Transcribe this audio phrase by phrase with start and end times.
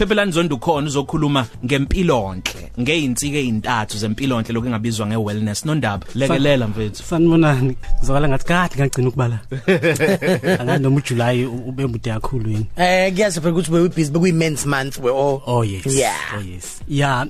[0.00, 5.64] Phephelani Zondo khona uzokhuluma ngempilo enhle ngeinsika ezintathu zempilo enhle lokho engabizwa ngewellness.
[5.66, 7.02] Nondaba lekelela mfethu.
[7.02, 7.76] Sanibonani.
[7.98, 9.38] Ngizokala ngathi kade ngagcina ukubala.
[10.60, 12.66] Angani noma uJuly ube mude kakhulu yini?
[12.76, 15.42] Eh kuyazi phela ukuthi we busy bekuyi men's month we all.
[15.46, 15.86] Oh yes.
[15.86, 16.38] Yeah.
[16.38, 16.80] oh yes.
[16.88, 17.26] Yeah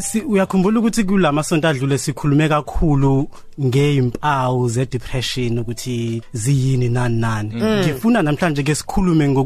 [0.00, 3.28] si- uyakhumbula ukuthi kulama sonto adlule sikhulume kakhulu
[3.60, 7.54] ngeimpawu ze depression ukuthi ziyini nani nani?
[7.54, 9.36] Ngifuna namhlanje ke sikhulume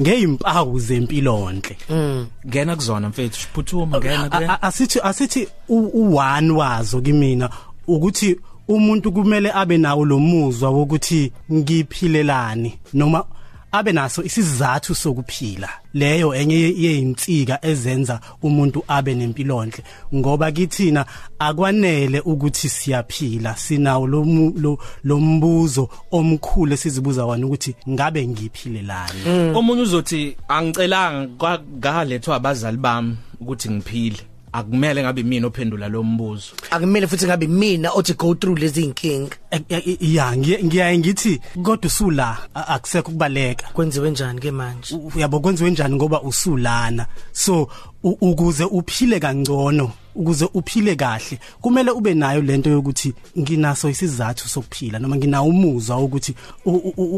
[0.00, 1.52] ngeimpawu zempilo
[1.88, 3.48] enhle ngena kuzona mfethu.
[3.54, 7.50] Phuthuma ngena ke asithi asithi u1 wazo kimina
[7.86, 8.36] ukuthi
[8.68, 13.24] umuntu kumele abe nawo lo muzwa wokuthi ngiphilelani noma
[13.72, 15.68] abe naso isizathu sokuphila.
[15.94, 19.84] Leyo enye ye- yeyinsika ezenza umuntu abe nempilo enhle
[20.14, 21.06] ngoba kithina
[21.38, 29.20] akwanele ukuthi siyaphila sinawo lo mu- lo- lo mbuzo omkhulu esizibuza wona ukuthi ngabe ngiphilelani
[29.54, 34.20] omunye uzothi angicelanga kwa- ngalethwa abazali bami ukuthi ngiphile.
[34.52, 36.52] Akumele ngabe mina ophendula lo mbuzo.
[36.70, 41.40] Akumele futhi ngabe mina othi go through lezi inkinga Eh, eh, ya ngiye ngiyaye ngithi
[41.62, 44.94] kodwa usula a- akusekho kubaleka kwenziwe njani ke manje?
[44.94, 47.06] U- uyabo kwenziwe njani ngoba usulana?
[47.32, 47.68] So u-
[48.02, 55.16] ukuze uphile kangcono ukuze uphile kahle kumele ube nayo lento yokuthi nginaso isizathu sokuphila noma
[55.16, 56.34] nginawo umuzwa ukuthi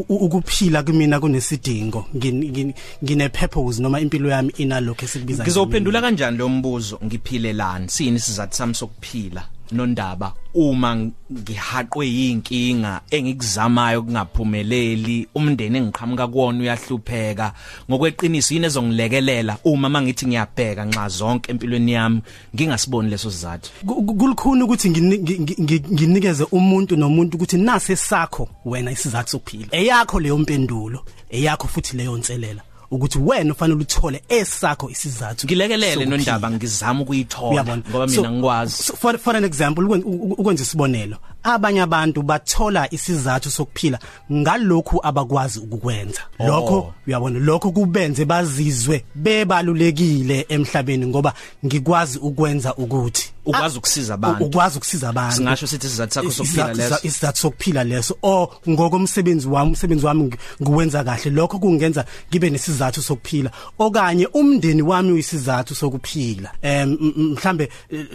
[0.09, 2.73] ukuphila kumina kunesidingo ngin- ngin-
[3.03, 6.99] ngine purpose noma impilo yami inalokho esikubiza ngizophendula kanjani lo mbuzo?
[7.05, 9.43] Ngiphilelani sini isizathu sami sokuphila?
[9.73, 17.53] Nondaba uma ngihaqwe yinkinga engikuzamayo kungaphumeleli umndeni engiqhamuka kuwona uyahlupheka.
[17.89, 22.21] Ngokweqiniso yini ezongilekelela uma mangithi ngiyabheka nxa zonke empilweni yami
[22.55, 23.71] ngingasiboni leso sizathu?
[23.85, 28.91] Ku- ku- kulukhuni ukuthi ngini- ngi- ngi- ngi- nginikeze umuntu nomuntu ukuthi nase sakho wena
[28.91, 29.67] isizathu sokuphila.
[29.71, 32.61] Eyakho leyo mpendulo eyakho futhi leyo nselela.
[32.95, 36.17] Ukuthi wena ufanele uthole esakho isizathu ngilekelele sokuphila.
[36.17, 37.81] nondaba ngizama ukuyithola uyabona?
[37.89, 38.83] ngoba So- mina ngikwazi.
[38.83, 41.17] so for for an example ukwen- u- u- ukwenza isibonelo.
[41.43, 43.99] Abanye abantu bathola isizathu sokuphila
[44.31, 46.21] ngalokhu abakwazi ukukwenza.
[46.39, 46.47] Oh.
[46.47, 51.33] lokho uyabona lokho kubenze bazizwe bebalulekile emhlabeni ngoba
[51.65, 54.45] ngikwazi ukwenza ukuthi ukwazi ukusiza abantu.
[54.45, 55.35] Ukwazi ukusiza abantu.
[55.35, 56.99] Singasho sithi isizathu sakho sokuphila Isizathu- leso.
[57.07, 58.17] isizathu sokuphila leso.
[58.23, 61.31] O ngokomsebenzi wami umsebenzi wami ngi- nguwenza kahle.
[61.31, 63.51] Lokho kungenza ngibe nesizathu sokuphila.
[63.79, 66.51] Okanye umndeni wami uyisizathu sokuphila.
[66.61, 68.05] Em m- m- mhlambe eh,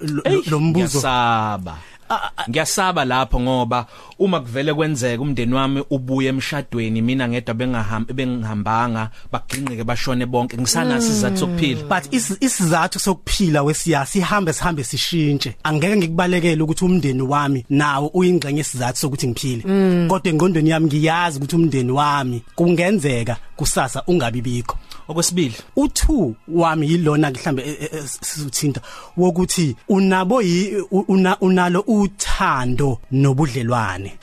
[0.00, 1.76] lo- lo- lo mbuzo ngiyasaba.
[2.50, 3.86] Ngiyasaba lapho ngoba
[4.18, 10.56] uma kuvele kwenzeka umndeni wami ubuye emshadweni mina ngedwa bengahambi bengihambanga baginqike bashone bonke.
[10.58, 11.82] Ngisana sizathu sokuphila.
[11.88, 15.56] But is- isizathu sokuphila wesiya sihambe sihambe sishintshe.
[15.62, 19.62] Angeke ngikubalekele ukuthi umndeni wami nawo uyingxenye isizathu sokuthi ngiphile.
[20.08, 24.76] Kodwa engqondweni yami ngiyazi ukuthi umndeni wami kungenzeka kusasa ungabi bikho.
[25.08, 25.54] Okwesibili.
[25.76, 28.80] U2 wami yilona mhlambe e- e- e- sizuthinta
[29.16, 30.42] wokuthi unabo
[31.40, 34.18] unalo uthando nobudlelwane.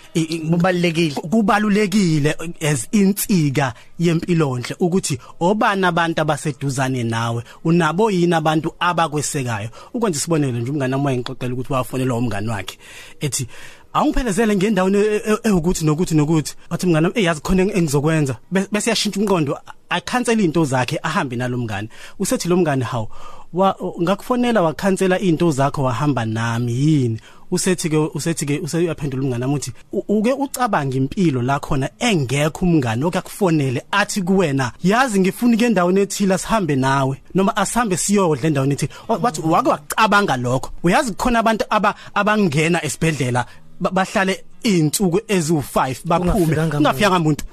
[0.49, 2.35] Kubalekile kubalulekile.
[2.61, 9.69] as insika yempilo enhle ukuthi obana abantu abaseduzane nawe unabo yini abantu abakwesekayo?
[9.93, 12.77] Ukwenza isibonelo nje umngane wami ngixoxela ukuthi wafonela umngane wakhe
[13.19, 13.47] ethi
[13.95, 16.55] awungiphelezele ngendaweni e- e- ewukuthi nokuthi nokuthi.
[16.69, 18.35] Wathi mngane wami, eyazi khona engizokwenza.
[18.51, 19.57] Be- bese yashintsha umqondo
[19.89, 21.89] akhansela into zakhe ahambe nalomngane
[22.19, 23.09] usethi lo mngane hawo
[23.53, 27.19] wa ngakufonela wakhansela into zakho wahamba nami yini?
[27.51, 32.65] Usethi ke usethi ke useyaphendula umngane wami uthi "U- uke ucabanga impilo la khona engekho
[32.65, 38.73] umngane okuyakufonele athi kuwena yazi ngifuna ke endaweni ethile sihambe nawe noma asihambe siyodla endaweni
[38.73, 38.91] ethile.
[39.07, 40.69] Wa- wathi wake wacabanga lokho.
[40.83, 43.49] Uyazi khona abantu aba abangena esibhedlela ba-
[43.79, 46.31] bahlale insuku eziwu5 baphume.
[46.33, 47.43] Kungafikanga kungafikanga umuntu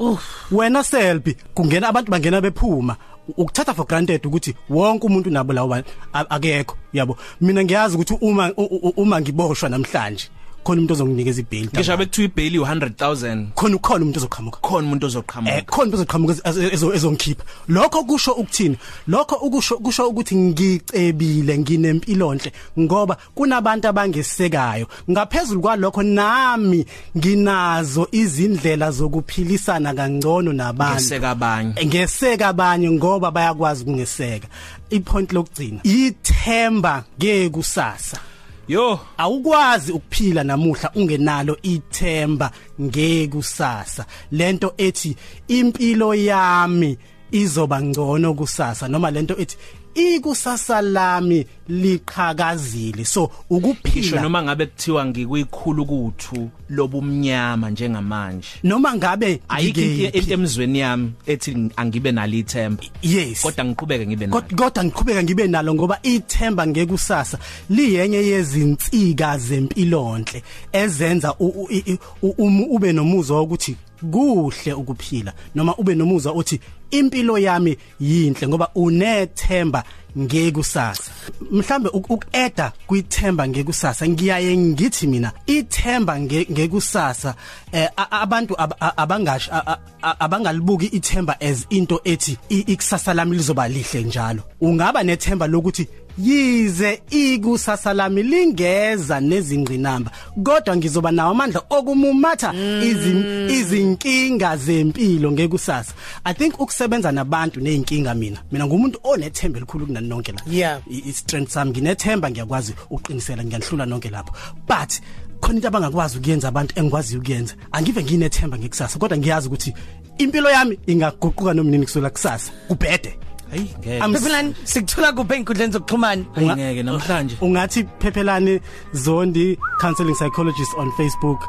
[0.53, 2.97] wena selbi kungena abantu bangena bephuma.
[3.37, 7.17] Ukuthatha for granted ukuthi wonke umuntu nabo lawo bantu a- akekho yabo.
[7.41, 10.29] Mina ngiyazi ukuthi uma u- u- uma ngiboshwa namhlanje
[10.65, 14.59] khona umuntu ozonginikeza ibail ngisho bekuthiwa ibail u100000 khona ukhona umuntu ozoqhamuka.
[14.63, 17.45] Khona umuntu eh ozoqhamuka khona umuntu ozoqhamuka ez- ezo- ezongikhipha.
[17.69, 18.77] Lokho kusho ukuthini?
[19.09, 24.87] Lokho ukusho kusho ukuthi ngicebile nginempilo enhle ngoba kunabantu abangesekayo.
[25.11, 26.87] Ngaphezulu kwalokho nami
[27.17, 30.95] nginazo izindlela zokuphilisana kangcono nabantu.
[30.95, 31.73] Ngeseka abanye.
[31.87, 34.49] Ngeseka abanye ngoba bayakwazi ukungeseka.
[34.91, 38.19] Ipoint lokugcina ithemba ngekusasa.
[38.69, 39.01] Yo.
[39.17, 42.51] Awukwazi ukuphila namuhla ungenalo ithemba
[42.81, 44.07] ngekusasa.
[44.33, 45.17] Lento ethi
[45.49, 46.99] impilo yami
[47.31, 49.57] izoba ngcono kusasa noma lento ethi
[49.95, 53.05] ikusasa lami liqhakazile.
[53.05, 58.49] So ukuphila noma ngabe kuthiwa ngikwikhulu kuthu lobumnyama njengamanje.
[58.63, 62.83] Noma ngabe ayikho into emzweni yami ethi angibe nalo ithemba.
[63.03, 63.43] Yes.
[63.43, 64.41] Kodwa ngiqhubeke ngibe nalo.
[64.41, 67.39] Kod- kodwa ngiqhubeka ngibe nalo ngoba ithemba ngekusasa
[67.71, 70.43] liyenye yezinsika zempilonhle
[70.73, 73.77] ezenza um- ube nomuzwa ukuthi
[74.11, 76.61] kuhle ukuphila noma ube nomuzwa uthi
[76.93, 79.85] impilo yami yinhle ngoba unethemba
[80.19, 81.11] ngekusasa.
[81.51, 87.35] Mhlambe uk- ukueda kwithemba ngekusasa ngiyaye ngithi mina ithemba nge- ngekusasa
[87.73, 93.37] eh, abantu ab- a- abangash a- a- a- abangalibuki ithemba as into ethi ikusasa lami
[93.37, 94.43] lizoba lihle njalo.
[94.61, 95.89] Ungaba nethemba lokuthi
[96.19, 100.11] yize ikusasa lami lingeza nezingqinamba
[100.45, 105.93] kodwa ngizoba nawo amandla okumumatha izin- izinkinga zempilo ngekusasa.
[106.25, 110.81] I think ukusebenza nabantu nezinkinga mina mina ngumuntu onethemba elikhulu kunani nonke la Yeah.
[110.91, 114.33] I- i strength sami nginethemba ngiyakwazi uqinisela ngiyanhlula nonke lapho.
[114.69, 115.01] But
[115.41, 119.75] khona into abangakwazi ukuyenza abantu engikwazi ukuyenza angive nginethemba ngekusasa kodwa ngiyazi ukuthi
[120.19, 123.19] impilo yami ingaguquka noma nini kusula kusasa kubhede.
[123.53, 124.01] Hayi ngeke.
[124.03, 126.25] Am- Phephelani sikuthola kuphi einkundleni zokuxhumana?
[126.35, 127.37] Hayi ngeke namhlanje.
[127.41, 128.61] Ungathi phephelani
[128.93, 131.41] zondi counseling psychologist on facebook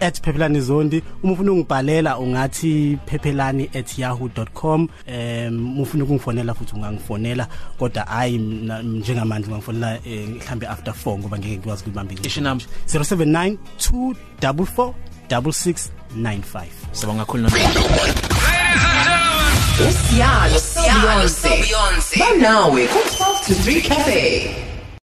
[0.00, 1.02] at phephelani zondi.
[1.22, 7.48] Uma ufuna ungibhalela ungathi phephelani@yahoo.com em ufuna ukungifonela futhi ungangifonela
[7.78, 12.64] kodwa hayi mina njengamanje ungangifonela eh, mhlambe after 4 ngoba ngeke ngikwazi ukubamba Isho inamba.
[12.86, 14.92] 079 244
[15.30, 17.60] 6695 sibonga kakhulu nami
[19.88, 20.60] Usiyalo
[21.42, 22.18] Beyonce.
[22.18, 24.20] Banawe ku 12 to 3 cafe.